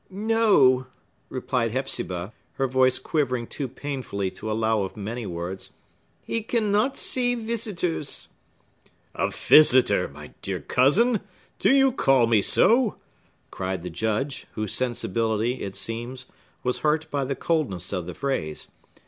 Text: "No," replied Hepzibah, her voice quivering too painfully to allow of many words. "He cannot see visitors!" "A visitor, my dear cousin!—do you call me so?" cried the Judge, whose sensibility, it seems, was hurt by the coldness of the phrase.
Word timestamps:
"No," 0.09 0.87
replied 1.29 1.73
Hepzibah, 1.73 2.33
her 2.53 2.65
voice 2.65 2.97
quivering 2.97 3.45
too 3.45 3.67
painfully 3.67 4.31
to 4.31 4.49
allow 4.51 4.81
of 4.81 4.97
many 4.97 5.27
words. 5.27 5.73
"He 6.23 6.41
cannot 6.41 6.97
see 6.97 7.35
visitors!" 7.35 8.27
"A 9.13 9.29
visitor, 9.29 10.07
my 10.07 10.33
dear 10.41 10.59
cousin!—do 10.59 11.69
you 11.71 11.91
call 11.91 12.25
me 12.25 12.41
so?" 12.41 12.95
cried 13.51 13.83
the 13.83 13.91
Judge, 13.91 14.47
whose 14.53 14.73
sensibility, 14.73 15.61
it 15.61 15.75
seems, 15.75 16.25
was 16.63 16.79
hurt 16.79 17.05
by 17.11 17.23
the 17.23 17.35
coldness 17.35 17.93
of 17.93 18.07
the 18.07 18.15
phrase. 18.15 18.69